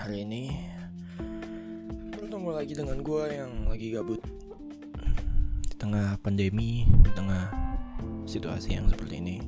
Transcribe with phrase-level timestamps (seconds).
[0.00, 0.56] hari ini
[2.16, 4.16] bertemu lagi dengan gue yang lagi gabut
[5.60, 7.52] di tengah pandemi, di tengah
[8.24, 9.44] situasi yang seperti ini.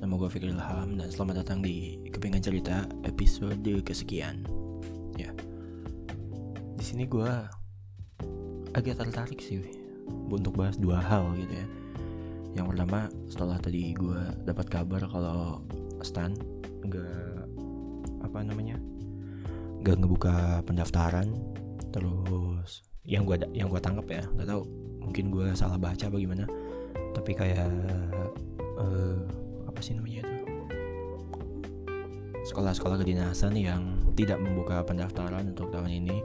[0.00, 4.48] Nama gue Fikri Ilham dan selamat datang di Kepingan Cerita episode kesekian.
[5.20, 5.28] Ya,
[6.80, 7.28] di sini gue
[8.72, 9.60] agak tertarik sih
[10.08, 11.68] untuk bahas dua hal gitu ya.
[12.56, 15.60] Yang pertama setelah tadi gue dapat kabar kalau
[16.00, 16.32] Stan
[16.80, 17.45] nggak
[18.36, 18.76] apa namanya?
[19.80, 21.32] Nggak ngebuka pendaftaran
[21.88, 24.68] terus yang gue yang gue tangkap ya nggak tahu
[25.00, 26.44] mungkin gue salah baca apa gimana
[27.16, 27.72] tapi kayak
[28.76, 29.24] uh,
[29.64, 30.34] apa sih namanya itu?
[32.52, 36.20] Sekolah-sekolah kedinasan yang tidak membuka pendaftaran untuk tahun ini.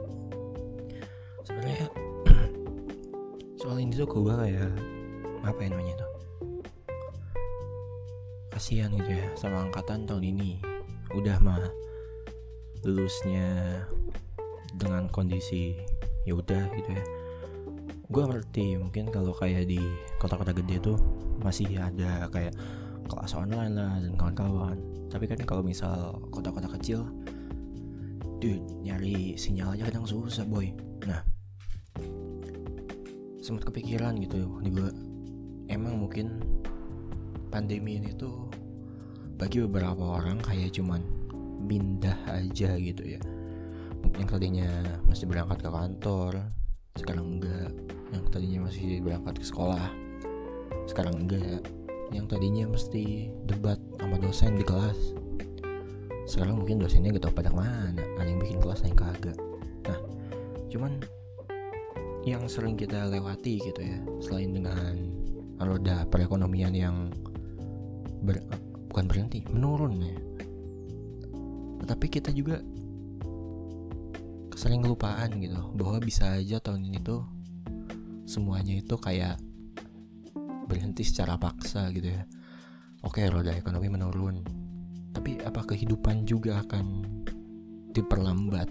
[1.48, 1.88] Sebenarnya
[3.64, 4.68] soal ini tuh gue kayak
[5.48, 6.08] apa ya namanya itu?
[8.52, 10.60] Kasihan gitu ya sama angkatan tahun ini.
[11.16, 11.81] Udah mah
[12.82, 13.82] lulusnya
[14.74, 15.76] dengan kondisi
[16.26, 17.04] ya udah gitu ya.
[18.12, 19.80] Gue ngerti mungkin kalau kayak di
[20.20, 20.98] kota-kota gede tuh
[21.40, 22.52] masih ada kayak
[23.08, 24.78] kelas online lah dan kawan-kawan.
[25.08, 27.08] Tapi kan kalau misal kota-kota kecil
[28.42, 30.74] dude nyari sinyal aja kadang susah boy.
[31.06, 31.22] Nah
[33.42, 34.90] sempat kepikiran gitu di gue
[35.66, 36.38] emang mungkin
[37.50, 38.46] pandemi ini tuh
[39.34, 41.02] bagi beberapa orang kayak cuman
[41.64, 43.20] pindah aja gitu ya.
[44.18, 44.68] Yang tadinya
[45.06, 46.32] masih berangkat ke kantor
[46.98, 47.72] sekarang enggak.
[48.12, 49.86] Yang tadinya masih berangkat ke sekolah
[50.90, 51.62] sekarang enggak.
[52.12, 55.22] Yang tadinya mesti debat sama dosen di kelas
[56.22, 59.36] sekarang mungkin dosennya gak tau pada mana ada yang bikin kelas yang kagak.
[59.84, 59.98] Nah
[60.70, 61.02] cuman
[62.22, 64.94] yang sering kita lewati gitu ya selain dengan
[65.58, 66.96] roda perekonomian yang
[68.22, 68.38] ber,
[68.90, 70.16] bukan berhenti menurun ya
[71.82, 72.62] tetapi kita juga
[74.54, 77.26] sering kelupaan gitu bahwa bisa aja tahun ini tuh
[78.22, 79.42] semuanya itu kayak
[80.70, 82.22] berhenti secara paksa gitu ya.
[83.02, 84.46] Oke roda ekonomi menurun
[85.10, 87.02] tapi apa kehidupan juga akan
[87.92, 88.70] diperlambat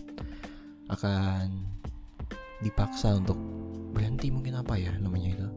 [0.90, 1.68] akan
[2.64, 3.38] dipaksa untuk
[3.92, 5.48] berhenti mungkin apa ya namanya itu.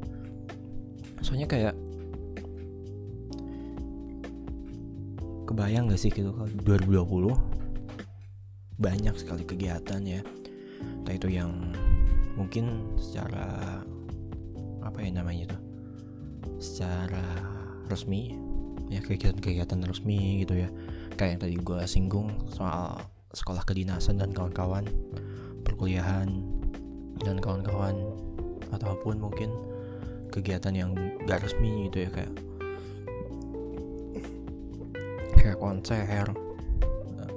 [1.23, 1.75] Soalnya kayak
[5.55, 7.31] kebayang gak sih gitu kalau 2020
[8.83, 10.19] banyak sekali kegiatan ya?
[10.83, 11.71] Entah itu yang
[12.35, 13.79] mungkin secara
[14.83, 15.59] apa ya namanya itu?
[16.59, 17.23] Secara
[17.87, 18.35] resmi
[18.91, 20.69] ya kegiatan-kegiatan resmi gitu ya.
[21.15, 22.99] Kayak yang tadi gue singgung soal
[23.31, 24.91] sekolah kedinasan dan kawan-kawan
[25.63, 26.43] perkuliahan
[27.23, 27.95] dan kawan-kawan
[28.75, 29.55] ataupun mungkin
[30.35, 30.99] kegiatan yang
[31.31, 32.35] gak resmi gitu ya kayak
[35.45, 36.25] kayak konser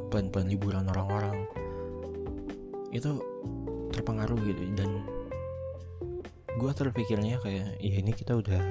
[0.08, 1.44] plan-plan liburan orang-orang.
[2.96, 3.20] Itu
[3.92, 5.04] terpengaruh gitu dan
[6.56, 8.64] gue terpikirnya kayak ya ini kita udah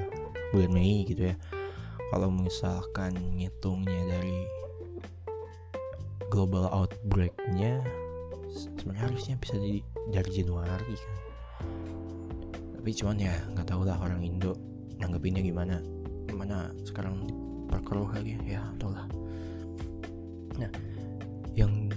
[0.56, 1.36] bulan Mei gitu ya.
[2.08, 4.48] Kalau misalkan ngitungnya dari
[6.32, 7.84] global outbreaknya
[8.48, 11.16] sebenarnya harusnya bisa di, dari Januari kan.
[12.80, 14.56] Tapi cuman ya nggak tahu lah orang Indo
[14.96, 15.84] nanggepinnya gimana.
[16.24, 17.28] Gimana sekarang
[17.68, 18.38] perkeruh lagi?
[18.46, 19.25] Ya tau lah
[20.56, 20.70] nah
[21.56, 21.88] yang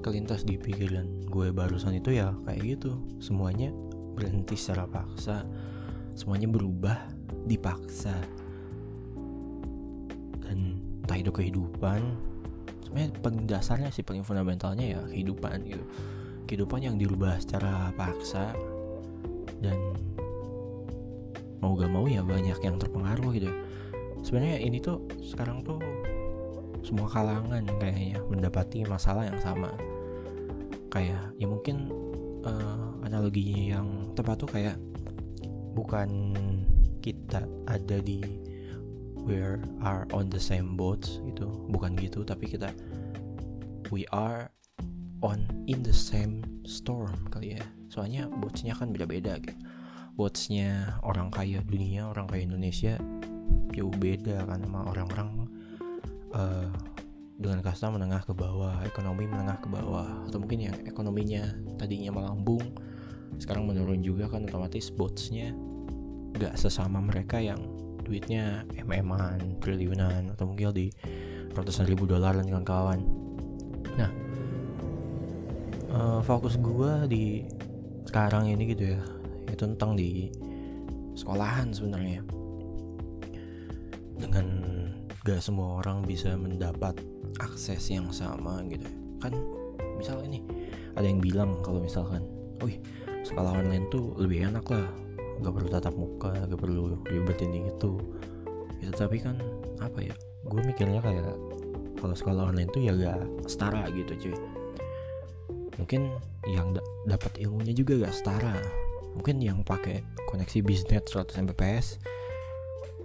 [0.00, 2.98] kelintas di pikiran gue barusan itu ya kayak gitu.
[3.20, 3.70] Semuanya
[4.16, 5.44] berhenti secara paksa.
[6.16, 6.98] Semuanya berubah
[7.46, 8.16] dipaksa.
[10.42, 12.00] Dan entah itu kehidupan
[12.82, 15.84] sebenarnya paling dasarnya sih paling fundamentalnya ya kehidupan gitu.
[16.50, 18.50] Kehidupan yang dirubah secara paksa
[19.62, 19.76] dan
[21.60, 23.52] mau gak mau ya banyak yang terpengaruh gitu.
[24.26, 25.78] Sebenarnya ini tuh sekarang tuh
[26.80, 29.72] semua kalangan kayaknya mendapati masalah yang sama.
[30.90, 31.92] Kayak ya mungkin
[32.42, 34.76] uh, analogi yang tepat tuh kayak
[35.76, 36.34] bukan
[37.00, 38.20] kita ada di
[39.24, 39.38] we
[39.84, 42.72] are on the same boats gitu bukan gitu tapi kita
[43.92, 44.48] we are
[45.20, 47.64] on in the same storm kali ya.
[47.92, 49.56] Soalnya boatsnya kan beda-beda gitu.
[50.16, 52.96] Boatsnya orang kaya dunia orang kaya Indonesia
[53.70, 55.39] jauh beda kan sama orang-orang
[56.40, 56.66] uh,
[57.40, 62.60] dengan kasta menengah ke bawah, ekonomi menengah ke bawah, atau mungkin yang ekonominya tadinya melambung,
[63.40, 65.52] sekarang menurun juga kan otomatis botsnya
[66.36, 67.60] gak sesama mereka yang
[68.04, 70.88] duitnya mm-an, triliunan, atau mungkin di
[71.56, 73.00] ratusan ribu dolar dan kawan-kawan.
[73.96, 74.10] Nah,
[75.92, 77.24] uh, fokus gue di
[78.04, 79.00] sekarang ini gitu ya,
[79.48, 80.28] itu tentang di
[81.16, 82.20] sekolahan sebenarnya.
[84.20, 84.59] Dengan
[85.24, 86.96] gak semua orang bisa mendapat
[87.40, 88.88] akses yang sama gitu.
[89.20, 89.36] Kan
[90.00, 90.40] misal ini
[90.96, 92.24] ada yang bilang kalau misalkan
[92.64, 92.80] wih
[93.20, 94.88] sekolah online tuh lebih enak lah
[95.40, 98.00] gak perlu tatap muka gak perlu ribet ini itu
[98.80, 99.36] itu tapi kan
[99.80, 100.14] apa ya
[100.48, 101.36] gue mikirnya kayak
[102.00, 104.36] kalau sekolah online tuh ya gak setara gitu cuy.
[105.76, 106.12] Mungkin
[106.48, 108.56] yang dapat ilmunya juga gak setara.
[109.12, 110.00] Mungkin yang pakai
[110.32, 112.00] koneksi bisnet 100 Mbps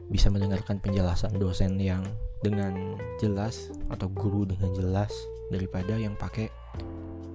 [0.09, 2.05] bisa mendengarkan penjelasan dosen yang
[2.45, 5.11] dengan jelas atau guru dengan jelas
[5.49, 6.49] daripada yang pakai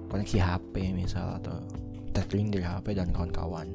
[0.07, 1.59] koneksi HP misal atau
[2.15, 3.67] tethering dari HP dan kawan-kawan.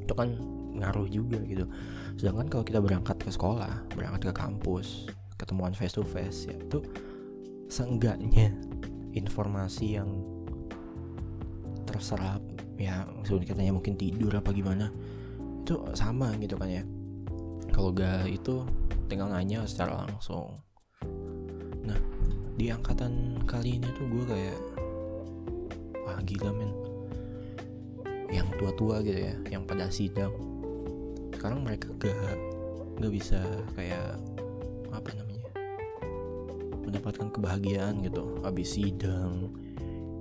[0.00, 0.36] Itu kan
[0.78, 1.68] ngaruh juga gitu.
[2.16, 5.08] Sedangkan kalau kita berangkat ke sekolah berangkat ke kampus
[5.38, 6.82] ketemuan face to face ya itu
[7.70, 8.50] seenggaknya
[9.14, 10.10] informasi yang
[11.86, 12.42] terserap
[12.76, 14.90] ya maksudnya katanya mungkin tidur apa gimana
[15.62, 16.82] itu sama gitu kan ya
[17.78, 18.66] kalau gak itu
[19.06, 20.50] tinggal nanya secara langsung.
[21.86, 21.94] Nah
[22.58, 24.58] di angkatan kali ini tuh gue kayak
[26.02, 26.74] wah gila men.
[28.34, 30.34] Yang tua-tua gitu ya yang pada sidang.
[31.30, 32.34] Sekarang mereka gak
[32.98, 33.38] gak bisa
[33.78, 34.18] kayak
[34.90, 35.46] apa namanya
[36.82, 38.42] mendapatkan kebahagiaan gitu.
[38.42, 39.54] Habis sidang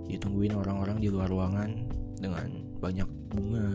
[0.06, 1.89] ditungguin orang-orang di luar ruangan
[2.21, 3.65] dengan banyak bunga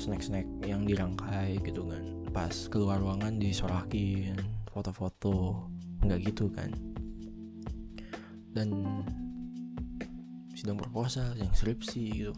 [0.00, 2.04] snack-snack yang dirangkai gitu kan.
[2.30, 4.36] Pas keluar ruangan disorakin
[4.68, 5.66] foto-foto
[6.04, 6.70] nggak gitu kan.
[8.52, 8.68] Dan
[10.52, 12.34] sidang proposal yang skripsi gitu.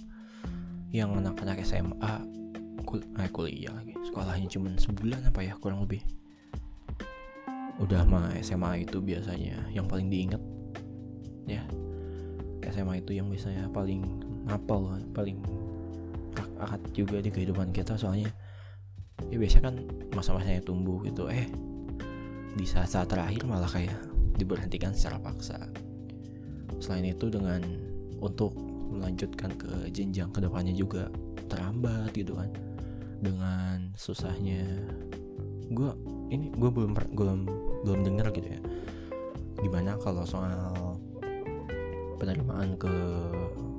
[0.91, 2.15] Yang anak-anak SMA
[2.87, 3.95] kul eh, kuliah lagi.
[4.07, 6.03] Sekolahnya cuma sebulan apa ya kurang lebih.
[7.81, 10.43] Udah mah SMA itu biasanya yang paling diinget
[11.49, 11.65] ya.
[12.71, 14.05] SMA itu yang biasanya paling
[14.47, 15.43] apal paling
[16.61, 18.31] akad juga di kehidupan kita soalnya
[19.29, 19.77] ya biasanya kan
[20.17, 21.29] masa-masanya tumbuh gitu.
[21.29, 21.49] Eh
[22.57, 23.97] di saat-saat terakhir malah kayak
[24.41, 25.61] diberhentikan secara paksa.
[26.81, 27.61] Selain itu dengan
[28.21, 28.57] untuk
[28.91, 31.13] melanjutkan ke jenjang ke depannya juga
[31.47, 32.51] terlambat gitu kan.
[33.21, 34.65] Dengan susahnya
[35.71, 35.91] gue
[36.33, 37.39] ini gue belum belum
[37.85, 38.61] belum dengar gitu ya.
[39.61, 40.97] Gimana kalau soal
[42.17, 42.93] penerimaan ke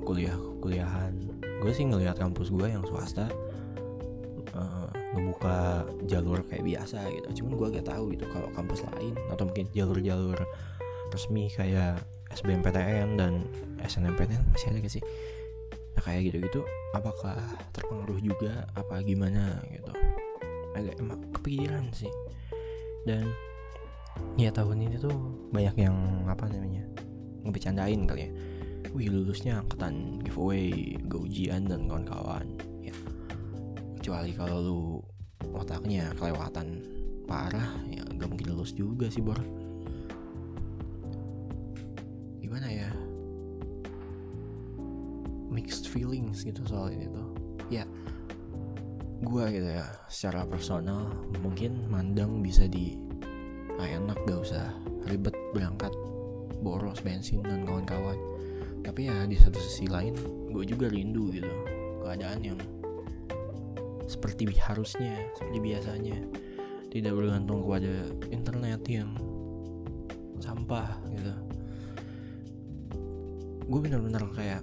[0.02, 1.14] kuliah kuliahan
[1.62, 3.30] gue sih ngelihat kampus gue yang swasta
[4.58, 7.42] uh, ngebuka jalur kayak biasa gitu.
[7.42, 10.38] Cuman gue gak tahu gitu kalau kampus lain atau mungkin jalur-jalur
[11.14, 12.02] resmi kayak
[12.34, 13.46] SBMPTN dan
[13.78, 15.04] SNMPTN masih ada gak sih?
[15.94, 16.66] Nah kayak gitu-gitu
[16.98, 17.38] apakah
[17.70, 18.66] terpengaruh juga?
[18.74, 19.94] Apa gimana gitu?
[20.74, 22.10] Agak emang kepikiran sih.
[23.06, 23.30] Dan
[24.34, 25.14] ya tahun ini tuh
[25.54, 26.84] banyak yang apa namanya
[27.46, 28.32] ngebecandain kali ya
[28.92, 32.44] wih lulusnya angkatan giveaway gak ujian dan kawan-kawan.
[32.84, 32.94] Ya.
[34.00, 34.80] Kecuali kalau lu
[35.56, 36.84] otaknya kelewatan
[37.24, 39.40] parah ya gak mungkin lulus juga sih bor.
[42.44, 42.90] Gimana ya?
[45.48, 47.28] Mixed feelings gitu soal ini tuh.
[47.72, 47.88] Ya
[49.22, 51.06] gue gitu ya secara personal
[51.46, 52.98] mungkin mandang bisa di
[53.78, 54.74] ah, enak gak usah
[55.06, 55.94] ribet berangkat
[56.58, 58.18] boros bensin dan kawan-kawan
[58.82, 60.14] tapi ya di satu sisi lain
[60.50, 61.48] gue juga rindu gitu
[62.02, 62.58] keadaan yang
[64.12, 66.18] seperti harusnya seperti biasanya.
[66.92, 69.16] Tidak bergantung kepada internet yang
[70.36, 71.32] sampah gitu.
[73.64, 74.60] Gue bener-bener kayak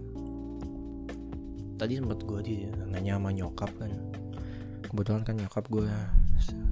[1.82, 3.90] tadi sempat gue di nanya sama nyokap kan.
[4.86, 5.90] Kebetulan kan nyokap gue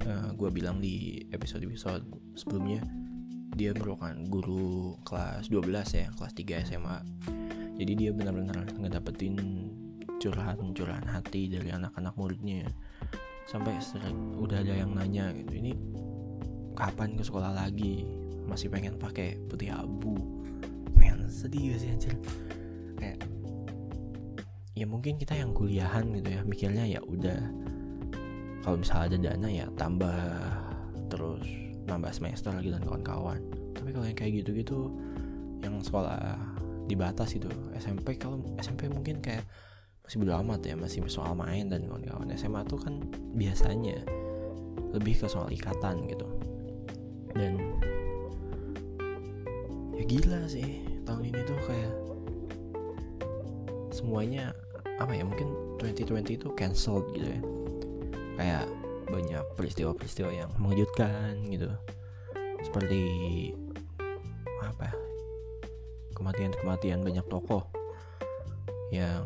[0.06, 2.06] uh, gue bilang di episode episode
[2.38, 2.86] sebelumnya
[3.58, 5.66] dia merupakan guru kelas 12
[5.98, 6.98] ya kelas 3 SMA
[7.78, 9.38] jadi dia benar-benar ngedapetin
[10.18, 12.66] curahan-curahan hati dari anak-anak muridnya
[13.46, 13.78] sampai
[14.36, 15.72] udah ada yang nanya gitu ini
[16.78, 18.06] kapan ke sekolah lagi?
[18.46, 20.14] Masih pengen pakai putih abu?
[20.94, 22.14] Men sedih gak sih anjir.
[22.98, 23.18] Kayak
[24.78, 27.40] ya mungkin kita yang kuliahan gitu ya mikirnya ya udah.
[28.62, 30.18] Kalau misalnya ada dana ya tambah
[31.10, 31.46] terus
[31.86, 33.42] nambah semester lagi dan kawan-kawan.
[33.74, 34.92] Tapi kalau yang kayak gitu-gitu
[35.62, 36.38] yang sekolah
[36.88, 37.46] dibatas gitu.
[37.76, 39.44] SMP kalau SMP mungkin kayak
[40.08, 42.32] masih bodo amat ya masih soal main dan kawan-kawan.
[42.32, 43.04] SMA tuh kan
[43.36, 44.00] biasanya
[44.96, 46.24] lebih ke soal ikatan gitu.
[47.36, 47.60] Dan
[49.92, 51.94] ya gila sih tahun ini tuh kayak
[53.92, 54.56] semuanya
[54.98, 55.52] apa ya mungkin
[55.84, 57.40] 2020 itu cancelled gitu ya.
[58.40, 58.64] Kayak
[59.08, 61.68] banyak peristiwa-peristiwa yang mengejutkan gitu.
[62.64, 63.02] Seperti
[66.28, 67.64] kematian-kematian banyak tokoh
[68.92, 69.24] yang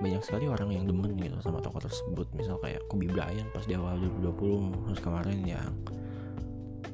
[0.00, 2.24] banyak sekali orang yang demen gitu sama tokoh tersebut.
[2.32, 5.68] Misal kayak Kobe Bryant pas di awal 2020 terus kemarin yang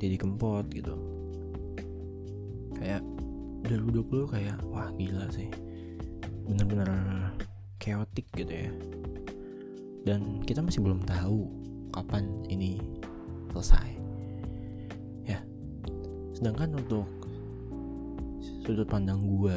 [0.02, 0.98] jadi Kempot gitu.
[2.74, 3.06] Kayak
[3.70, 5.46] 2020 kayak wah gila sih.
[6.50, 6.90] Bener-bener
[7.78, 8.70] chaotic gitu ya.
[10.10, 11.46] Dan kita masih belum tahu
[11.94, 12.82] kapan ini
[13.54, 13.94] selesai.
[15.22, 15.38] Ya
[16.34, 17.19] sedangkan untuk
[18.60, 19.56] sudut pandang gua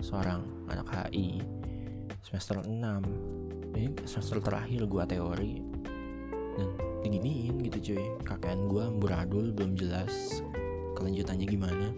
[0.00, 1.42] seorang anak HI
[2.22, 2.70] semester 6
[3.74, 5.62] ini semester terakhir gua teori
[6.58, 6.68] dan
[7.00, 8.04] diginiin gitu cuy.
[8.26, 10.42] Kakek gua amburadul belum jelas
[10.98, 11.88] kelanjutannya gimana.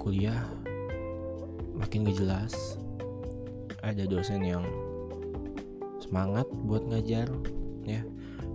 [0.00, 0.40] Kuliah
[1.76, 2.80] makin gak jelas.
[3.84, 4.64] Ada dosen yang
[6.00, 7.28] semangat buat ngajar
[7.84, 8.00] ya.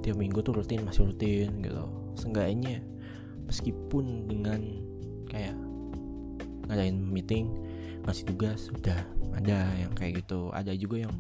[0.01, 1.86] Tiap minggu tuh rutin masih rutin gitu.
[2.18, 2.82] Seenggaknya
[3.46, 4.62] meskipun dengan
[5.30, 5.54] kayak
[6.67, 7.50] ngadain meeting
[8.05, 9.01] ngasih tugas sudah
[9.34, 10.53] ada yang kayak gitu.
[10.53, 11.13] Ada juga yang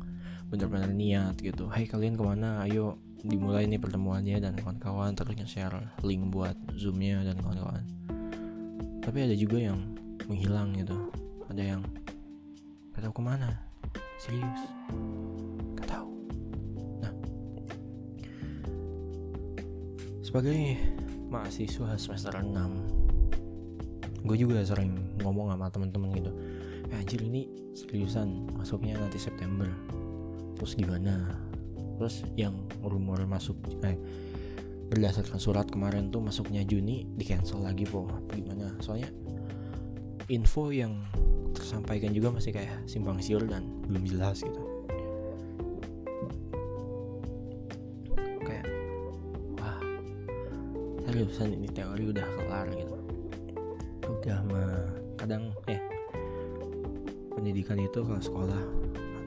[0.49, 1.65] benar-benar niat gitu.
[1.67, 2.61] Hai kalian ke mana?
[2.63, 7.81] Ayo dimulai nih pertemuannya dan kawan-kawan terus nge-share link buat zoomnya dan kawan-kawan.
[9.01, 9.81] Tapi ada juga yang
[10.29, 11.09] menghilang gitu.
[11.49, 11.81] Ada yang
[12.93, 13.49] gak tahu ke mana.
[14.21, 14.61] Serius?
[15.75, 16.09] Gak tahu
[17.03, 17.11] nah
[20.23, 20.79] sebagai
[21.29, 26.31] mahasiswa semester 6 gue juga sering ngomong sama temen-temen gitu.
[26.93, 29.67] Eh, anjir ini seriusan masuknya nanti September.
[30.55, 31.41] Terus gimana?
[31.97, 32.55] Terus yang
[32.85, 33.97] rumor masuk eh
[34.85, 38.77] berdasarkan surat kemarin tuh masuknya Juni di cancel lagi po gimana?
[38.79, 39.09] Soalnya
[40.29, 41.05] info yang
[41.53, 44.61] tersampaikan juga masih kayak simpang siur dan belum jelas gitu.
[48.45, 48.67] Kayak
[49.57, 49.79] wah
[51.09, 52.97] seriusan ini teori udah kelar gitu.
[54.05, 54.64] Udah mah
[57.55, 58.63] pendidikan itu kalau sekolah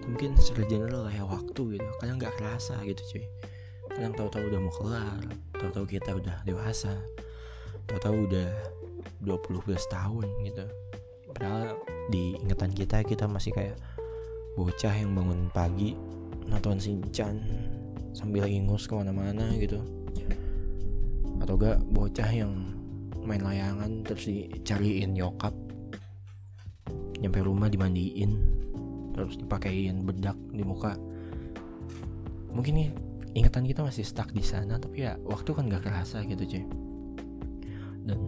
[0.05, 1.89] mungkin secara general lah ya waktu gitu.
[1.97, 3.25] Kadang nggak kerasa gitu cuy.
[3.89, 5.21] Kadang tahu-tahu udah mau kelar
[5.57, 6.93] tahu-tahu kita udah dewasa
[7.89, 8.53] tahu-tahu udah
[9.25, 10.61] 20 plus tahun gitu.
[11.33, 11.81] Padahal
[12.13, 13.81] di ingatan kita kita masih kayak
[14.61, 15.97] bocah yang bangun pagi
[16.53, 17.41] nonton sinchan
[18.13, 19.81] sambil ingus ke mana-mana gitu.
[21.41, 22.77] Atau gak bocah yang
[23.25, 25.57] main layangan terus dicariin nyokap
[27.19, 28.31] nyampe rumah dimandiin
[29.15, 30.95] terus dipakein bedak di muka.
[32.55, 32.89] Mungkin nih
[33.35, 36.65] ingatan kita masih stuck di sana tapi ya waktu kan gak kerasa gitu cuy.
[38.07, 38.19] Dan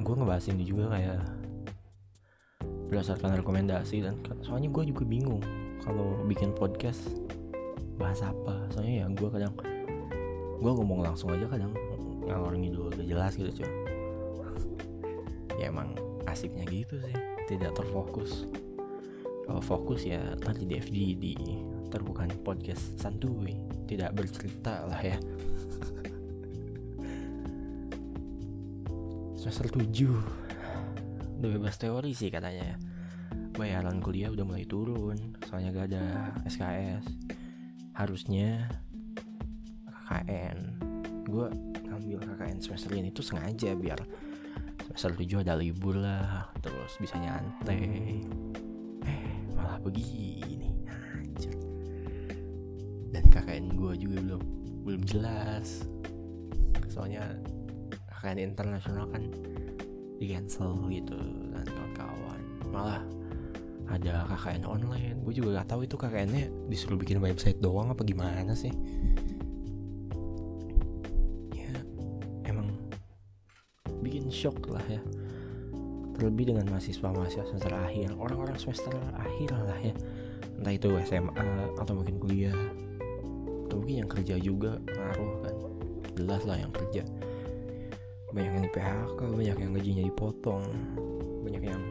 [0.00, 1.20] gue ngebahas ini juga kayak
[2.88, 5.40] berdasarkan rekomendasi dan soalnya gue juga bingung
[5.84, 7.12] kalau bikin podcast
[8.00, 8.72] bahas apa.
[8.72, 9.52] Soalnya ya gue kadang
[10.62, 11.76] gue ngomong langsung aja kadang
[12.24, 13.70] ngalor ngidul udah jelas gitu cuy.
[15.60, 15.92] Ya emang
[16.24, 18.46] asiknya gitu sih tidak terfokus.
[19.44, 21.24] Kalau fokus ya nanti di FGD
[21.92, 23.52] terbukan podcast santuy
[23.84, 25.20] tidak bercerita lah ya.
[29.40, 32.76] Semester 7 udah bebas teori sih katanya ya.
[33.52, 37.04] Bayaran kuliah udah mulai turun soalnya gak ada SKS
[37.92, 38.72] harusnya
[39.84, 40.58] KKN
[41.28, 41.46] gue
[41.88, 44.00] ngambil KKN semester ini tuh sengaja biar
[44.92, 48.24] semester 7 ada libur lah terus bisa nyantai.
[49.04, 49.24] Eh
[49.56, 50.70] malah begini.
[50.88, 51.56] Anjir.
[53.12, 54.42] Dan KKN gue juga belum
[54.84, 55.84] belum jelas.
[56.92, 57.24] Soalnya
[58.12, 59.24] KKN internasional kan
[60.20, 61.16] di cancel gitu
[61.56, 62.40] dan kawan-kawan.
[62.68, 63.02] Malah
[63.88, 65.16] ada KKN online.
[65.24, 68.72] Gue juga gak tahu itu KKN nya disuruh bikin website doang apa gimana sih
[74.42, 74.98] shock lah ya.
[76.18, 79.94] Terlebih dengan mahasiswa-mahasiswa semester akhir orang-orang semester akhir lah ya.
[80.58, 81.46] Entah itu SMA
[81.78, 82.58] atau mungkin kuliah.
[83.70, 85.54] Atau mungkin yang kerja juga ngaruh kan.
[86.18, 87.06] Jelas lah yang kerja.
[88.34, 90.64] Banyak yang di PHK banyak yang gajinya dipotong.
[91.46, 91.82] Banyak yang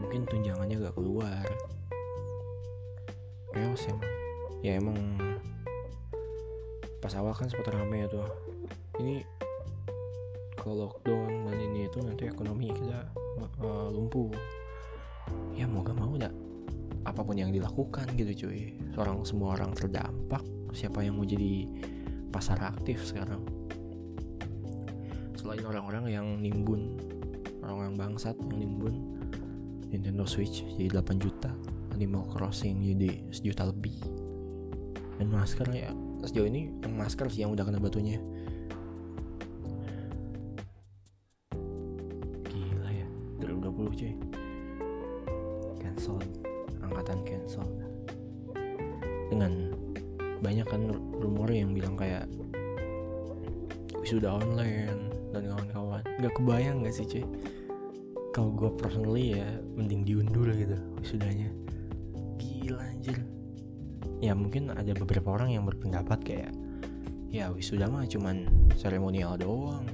[0.00, 1.44] mungkin tunjangannya gak keluar.
[3.52, 4.12] Chaos emang
[4.58, 4.98] ya emang
[6.98, 8.26] pas awal kan sempat rame tuh.
[8.98, 9.22] Ini
[10.58, 11.27] kalau lockdown
[11.88, 13.08] itu nanti ekonomi kita
[13.64, 14.28] uh, lumpuh.
[15.56, 16.30] Ya mau gak mau dah
[17.08, 18.76] apa pun yang dilakukan gitu cuy.
[18.92, 20.44] Seorang semua orang terdampak.
[20.76, 21.64] Siapa yang mau jadi
[22.28, 23.40] pasar aktif sekarang?
[25.40, 27.00] Selain orang-orang yang nimbun.
[27.64, 28.94] Orang-orang bangsat yang nimbun.
[29.88, 31.48] Nintendo Switch jadi 8 juta.
[31.96, 33.96] Animal Crossing jadi sejuta lebih.
[35.16, 35.90] Dan masker ya
[36.22, 38.18] sejauh ini yang masker sih yang udah kena batunya
[56.98, 57.24] sih cuy.
[58.34, 59.46] Kalau gue personally ya
[59.78, 61.50] mending diundur gitu wisudanya
[62.38, 63.18] gila anjir.
[64.18, 66.50] Ya mungkin ada beberapa orang yang berpendapat kayak
[67.30, 69.86] ya wisuda mah cuman seremonial doang.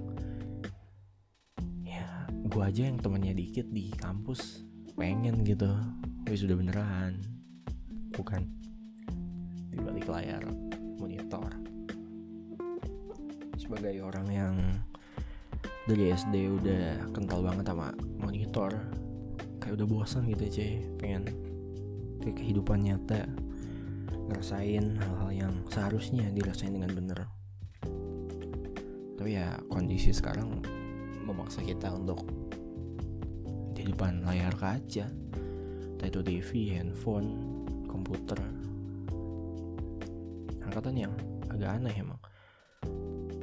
[1.85, 4.65] Ya gue aja yang temennya dikit di kampus
[4.97, 5.69] pengen gitu
[6.25, 7.21] wisuda beneran.
[8.17, 8.43] Bukan.
[9.69, 10.45] Di balik layar
[10.97, 11.53] monitor.
[13.61, 14.55] Sebagai orang yang
[15.85, 18.73] dari SD udah kental banget sama monitor.
[19.61, 21.23] Kayak udah bosan gitu cuy pengen
[22.25, 23.29] ke kehidupan nyata.
[24.25, 27.29] Ngerasain hal-hal yang seharusnya dirasain dengan bener.
[29.21, 30.65] Tapi ya kondisi sekarang
[31.29, 32.25] memaksa kita untuk
[33.77, 35.05] di depan layar kaca.
[35.95, 37.29] Entah itu TV, handphone,
[37.85, 38.41] komputer.
[40.65, 41.13] Angkatan yang
[41.53, 42.21] agak aneh emang.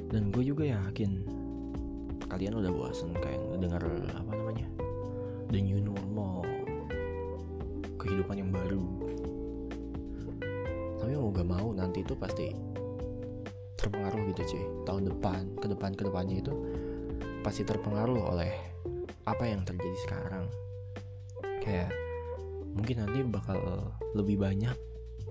[0.10, 1.41] Dan gue juga yakin
[2.32, 3.84] kalian udah bosan kayak dengar
[4.16, 4.68] apa namanya?
[5.52, 6.48] The new normal
[8.00, 8.80] kehidupan yang baru.
[11.04, 12.56] Tapi mau gak mau nanti itu pasti
[13.76, 14.64] terpengaruh gitu cuy.
[14.88, 16.54] Tahun depan ke depan ke depannya itu
[17.44, 18.56] pasti terpengaruh oleh
[19.28, 20.48] apa yang terjadi sekarang.
[21.60, 21.92] Kayak
[22.72, 23.60] mungkin nanti bakal
[24.16, 24.74] lebih banyak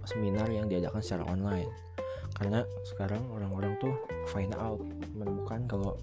[0.05, 1.73] seminar yang diadakan secara online.
[2.37, 3.97] Karena sekarang orang-orang tuh
[4.29, 4.85] find out
[5.17, 5.97] menemukan kalau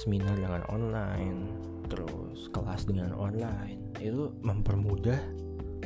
[0.00, 1.52] seminar dengan online
[1.92, 5.20] terus kelas dengan online itu mempermudah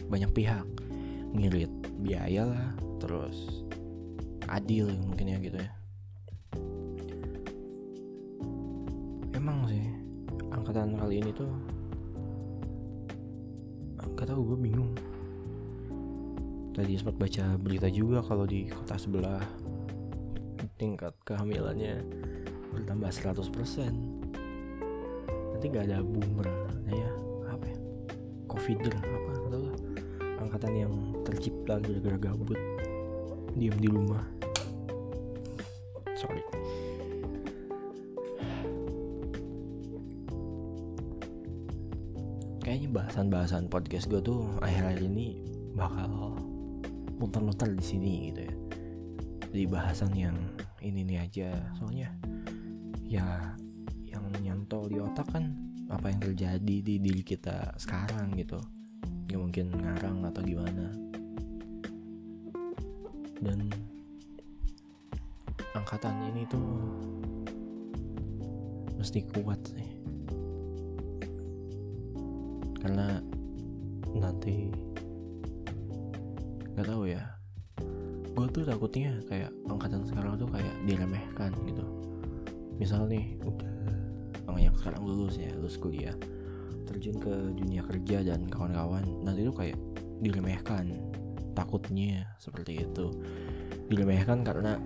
[0.07, 0.63] banyak pihak.
[1.35, 2.67] Ngirit biaya lah
[3.03, 3.67] terus
[4.47, 5.71] adil mungkin ya gitu ya.
[9.35, 9.83] Emang sih
[10.55, 11.51] angkatan kali ini tuh
[14.15, 14.95] gak tau gue bingung.
[16.71, 19.43] Tadi sempat baca berita juga kalau di kota sebelah
[20.79, 22.03] tingkat kehamilannya
[22.75, 23.55] bertambah 100%
[25.55, 26.51] nanti gak ada boomer
[26.91, 27.11] ya
[27.49, 27.79] apa ya?
[28.51, 29.63] Covider apa atau
[30.43, 32.59] angkatan yang tercipta gara-gara gabut
[33.55, 34.27] diam di rumah.
[36.19, 36.43] Sorry.
[42.65, 45.39] Kayaknya bahasan-bahasan podcast gue tuh akhir-akhir ini
[45.77, 46.41] bakal
[47.21, 48.55] muter-muter di sini gitu ya.
[49.55, 50.37] Jadi bahasan yang
[50.83, 51.51] ini nih aja.
[51.79, 52.11] Soalnya
[53.15, 53.55] ya
[54.11, 55.55] yang nyantol di otak kan
[55.87, 58.59] apa yang terjadi di diri kita sekarang gitu.
[59.31, 60.91] Nggak mungkin ngarang atau gimana.
[63.39, 63.71] Dan
[65.79, 66.67] angkatan ini tuh
[68.99, 69.91] mesti kuat sih.
[72.83, 73.23] Karena
[74.11, 74.75] nanti
[76.75, 77.23] nggak tahu ya.
[78.35, 81.94] Gue tuh takutnya kayak angkatan sekarang tuh kayak diremehkan gitu
[82.81, 83.73] misal nih udah
[84.51, 86.15] orang yang sekarang lulus ya lulus kuliah.
[86.85, 89.05] Terjun ke dunia kerja dan kawan-kawan.
[89.25, 89.79] Nanti tuh kayak
[90.21, 91.01] diremehkan
[91.57, 93.11] takutnya seperti itu.
[93.89, 94.77] Diremehkan karena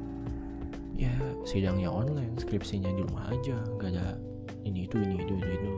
[0.98, 1.12] ya
[1.46, 3.58] sidangnya online skripsinya di rumah aja.
[3.76, 4.16] Nggak ada
[4.62, 5.70] ini itu ini itu ini itu.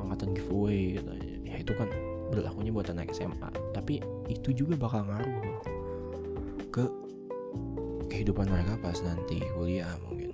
[0.00, 1.88] Angkatan giveaway gitu ya itu kan
[2.32, 4.00] berlakunya buat anak SMA tapi
[4.32, 5.60] itu juga bakal ngaruh
[6.72, 6.84] ke
[8.08, 10.31] kehidupan mereka pas nanti kuliah mungkin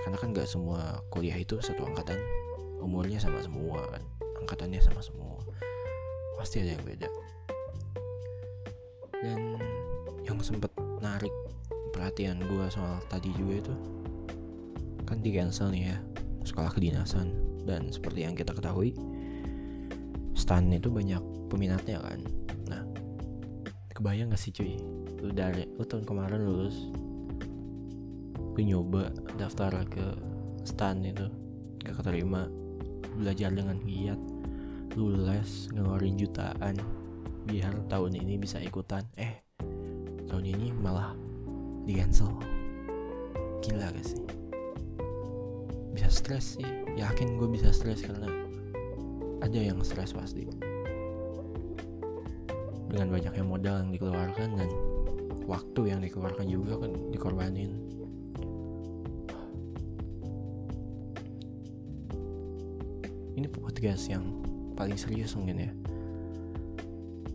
[0.00, 2.18] karena kan gak semua kuliah itu satu angkatan.
[2.80, 4.02] Umurnya sama semua kan
[4.44, 5.40] angkatannya sama semua.
[6.38, 7.08] Pasti ada yang beda.
[9.24, 9.40] Dan
[10.22, 10.70] yang sempet
[11.02, 11.32] narik
[11.90, 13.74] perhatian gue soal tadi juga itu
[15.06, 15.98] kan di cancel nih ya
[16.46, 17.34] sekolah kedinasan.
[17.66, 18.94] Dan seperti yang kita ketahui
[20.38, 21.18] stan itu banyak
[21.50, 22.20] peminatnya kan.
[22.70, 22.82] Nah
[23.96, 24.78] kebayang gak sih cuy?
[25.24, 26.92] Lu dari lu tahun kemarin lulus
[28.56, 30.16] lu nyoba daftar ke
[30.64, 31.28] stan itu
[31.84, 32.48] gak keterima
[33.20, 34.16] belajar dengan giat
[34.96, 36.80] lu les ngeluarin jutaan
[37.44, 39.04] biar tahun ini bisa ikutan.
[39.20, 39.44] Eh
[40.26, 41.12] tahun ini malah
[41.84, 42.32] di cancel
[43.60, 44.24] gila gak sih?
[45.92, 46.66] Bisa stres sih.
[46.96, 48.32] Yakin gue bisa stres karena
[49.44, 50.48] ada yang stres pasti.
[52.88, 54.70] Dengan banyaknya modal yang dikeluarkan dan
[55.44, 57.85] waktu yang dikeluarkan juga kan dikorbanin
[63.76, 64.24] podcast yang
[64.72, 65.68] paling serius mungkin ya.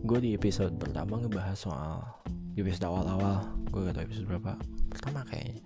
[0.02, 2.02] Gue di episode pertama ngebahas soal
[2.58, 4.58] di episode awal-awal gue gak tau episode berapa
[4.90, 5.62] pertama kayaknya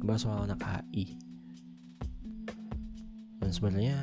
[0.00, 1.12] ngebahas soal anak HI
[3.36, 4.00] dan sebenarnya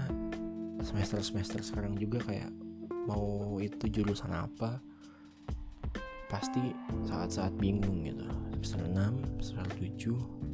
[0.86, 2.54] semester semester sekarang juga kayak
[3.10, 4.78] mau itu jurusan apa
[6.30, 6.70] pasti
[7.10, 8.30] saat-saat bingung gitu.
[8.62, 8.94] Semester
[9.41, 9.74] 6, semester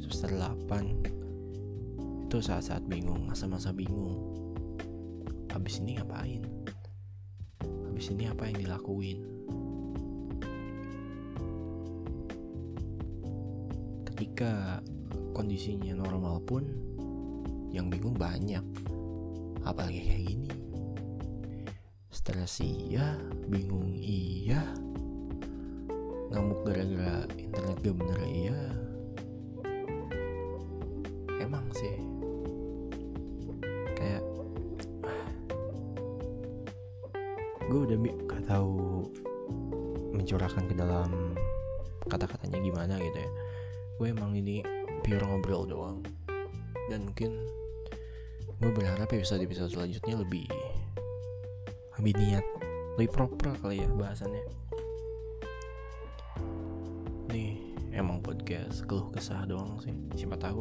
[0.00, 0.30] semester
[0.72, 4.41] 8 itu saat-saat bingung, masa-masa bingung
[5.52, 6.42] habis ini ngapain?
[7.62, 9.20] Habis ini apa yang dilakuin?
[14.08, 14.80] Ketika
[15.36, 16.64] kondisinya normal pun
[17.72, 18.64] yang bingung banyak.
[19.64, 20.50] Apalagi kayak gini.
[22.12, 23.16] Stres iya
[23.48, 24.60] bingung iya.
[26.32, 28.60] Ngamuk gara-gara internet gak bener iya.
[31.40, 32.11] Emang sih
[37.72, 39.08] gue udah gak tahu
[40.12, 41.32] mencurahkan ke dalam
[42.04, 43.30] kata-katanya gimana gitu ya.
[43.96, 44.60] Gue emang ini
[45.00, 46.04] pure ngobrol doang.
[46.92, 47.32] Dan mungkin
[48.60, 50.44] gue berharap episode episode selanjutnya lebih
[51.96, 52.44] lebih niat
[53.00, 54.44] lebih proper kali ya bahasannya.
[57.32, 57.56] Nih
[57.96, 60.60] emang podcast keluh kesah doang sih siapa tahu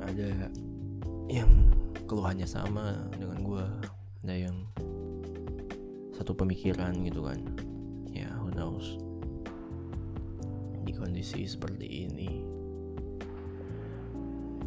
[0.00, 0.48] ada
[1.28, 1.52] yang
[2.08, 3.64] keluhannya sama dengan gue
[4.24, 4.56] ada yang
[6.28, 7.40] satu pemikiran gitu kan.
[8.12, 9.00] Ya who knows.
[10.84, 12.44] Di kondisi seperti ini.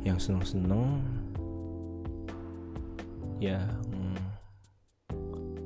[0.01, 1.05] Yang seneng-seneng
[3.37, 3.61] ya
[3.93, 4.17] hmm,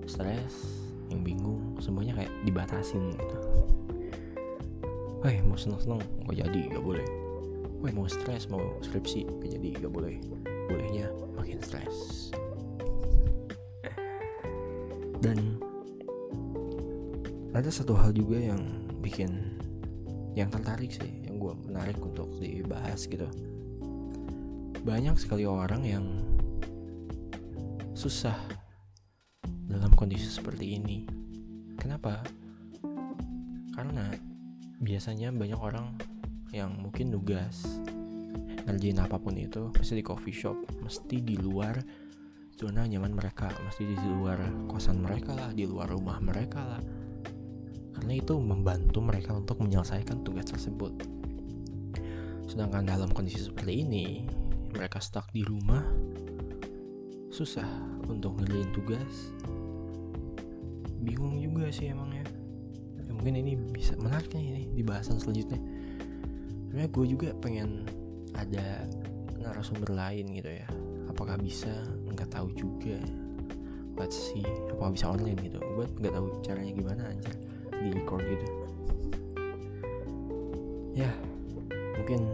[0.03, 3.39] stres yang bingung semuanya kayak dibatasin gitu.
[5.23, 7.07] Woi mau seneng-seneng gak jadi gak boleh.
[7.79, 10.19] Woi mau stres mau skripsi gak jadi gak boleh.
[10.67, 11.07] Bolehnya
[11.39, 11.95] makin stres.
[15.23, 15.54] Dan
[17.55, 18.59] ada satu hal juga yang
[18.99, 19.55] bikin
[20.35, 23.31] yang tertarik sih yang gue menarik untuk dibahas gitu
[24.85, 26.05] banyak sekali orang yang
[27.97, 28.37] susah
[29.65, 31.09] dalam kondisi seperti ini.
[31.81, 32.21] Kenapa?
[33.73, 34.13] Karena
[34.77, 35.97] biasanya banyak orang
[36.53, 37.65] yang mungkin nugas
[38.69, 41.81] ngerjain apa pun itu mesti di coffee shop, mesti di luar
[42.53, 44.37] zona nyaman mereka, mesti di luar
[44.69, 46.81] kosan mereka lah, di luar rumah mereka lah.
[47.95, 50.91] Karena itu membantu mereka untuk menyelesaikan tugas tersebut.
[52.43, 54.27] Sedangkan dalam kondisi seperti ini,
[54.75, 55.81] mereka stuck di rumah
[57.31, 57.67] susah
[58.11, 59.31] untuk ngerjain tugas.
[60.99, 62.27] Bingung juga sih emangnya
[63.05, 65.59] ya, mungkin ini bisa menariknya ini di bahasan selanjutnya.
[66.67, 67.87] Sebenarnya gue juga pengen
[68.35, 68.83] ada
[69.39, 70.67] narasumber lain gitu ya.
[71.07, 71.71] Apakah bisa?
[72.11, 72.99] Nggak tahu juga.
[73.95, 75.59] Let's see apakah bisa online gitu.
[75.63, 77.44] Gue nggak tahu caranya gimana aja
[77.85, 78.47] di record gitu.
[80.97, 81.11] Ya
[82.01, 82.25] mungkin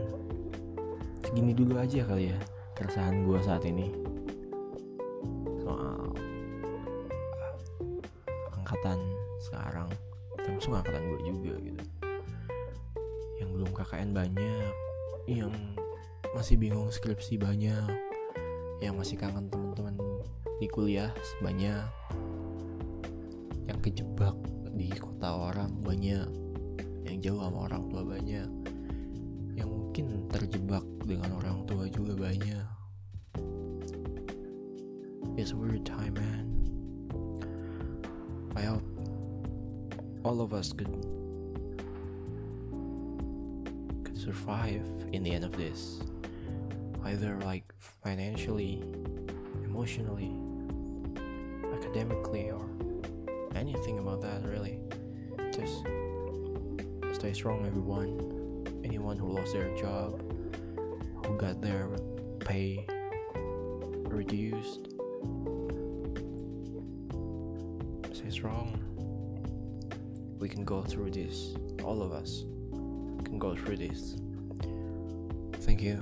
[1.20, 2.40] segini dulu aja kali ya
[2.80, 3.92] keresahan gue saat ini.
[5.60, 6.16] Soal
[8.56, 9.00] angkatan
[9.44, 9.90] sekarang
[10.40, 11.84] termasuk angkatan gue juga gitu.
[13.44, 14.74] Yang belum KKN banyak
[15.28, 15.52] yang
[16.32, 17.92] masih bingung skripsi banyak
[18.82, 19.94] yang masih kangen teman-teman
[20.58, 21.86] di kuliah banyak
[23.70, 24.34] yang kejebak
[24.76, 26.28] di kota orang banyak
[27.08, 28.62] yang jauh sama orang tua banyak
[29.92, 32.64] mungkin terjebak dengan orang tua juga banyak.
[35.36, 36.48] It's a weird time, man.
[38.56, 38.88] I hope
[40.24, 40.88] all of us could
[44.08, 44.80] could survive
[45.12, 46.00] in the end of this,
[47.04, 47.68] either like
[48.00, 48.80] financially,
[49.68, 50.32] emotionally,
[51.76, 52.64] academically, or
[53.56, 54.44] anything about that.
[54.44, 54.80] Really,
[55.52, 55.84] just
[57.14, 58.42] stay strong, everyone
[58.84, 60.22] anyone who lost their job,
[61.26, 61.88] who got their
[62.40, 62.86] pay
[64.06, 64.88] reduced.
[68.14, 68.78] Stay strong.
[70.40, 71.56] We can go through this.
[71.84, 72.44] All of us
[73.24, 74.18] can go through this.
[75.66, 76.02] Thank you.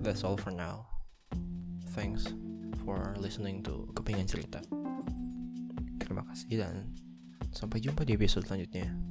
[0.00, 0.86] That's all for now.
[1.90, 2.26] Thanks
[2.84, 4.77] for listening to Kepingan Cerita.
[6.28, 6.92] Kasih dan
[7.50, 9.07] sampai jumpa di episode selanjutnya.